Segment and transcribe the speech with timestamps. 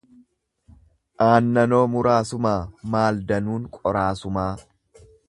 [1.25, 2.57] Aannanoo muraasumaa
[2.97, 4.49] maal danuun qoraasumaa.